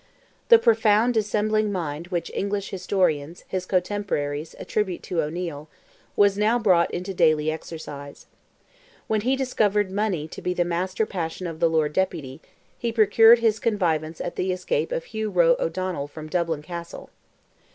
The 0.49 0.57
"profound 0.57 1.13
dissembling 1.13 1.71
mind" 1.71 2.07
which 2.07 2.31
English 2.33 2.71
historians, 2.71 3.43
his 3.47 3.67
cotemporaries, 3.67 4.55
attribute 4.57 5.03
to 5.03 5.21
O'Neil, 5.21 5.69
was 6.15 6.39
now 6.39 6.57
brought 6.57 6.89
into 6.89 7.13
daily 7.13 7.51
exercise. 7.51 8.25
When 9.05 9.21
he 9.21 9.35
discovered 9.35 9.91
money 9.91 10.27
to 10.29 10.41
be 10.41 10.55
the 10.55 10.65
master 10.65 11.05
passion 11.05 11.45
of 11.45 11.59
the 11.59 11.69
Lord 11.69 11.93
Deputy, 11.93 12.41
he 12.79 12.91
procured 12.91 13.37
his 13.45 13.59
connivance 13.59 14.19
at 14.19 14.37
the 14.37 14.51
escape 14.51 14.91
of 14.91 15.03
Hugh 15.03 15.29
Roe 15.29 15.55
O'Donnell 15.59 16.07
from 16.07 16.29
Dublin 16.29 16.63
Castle. 16.63 17.11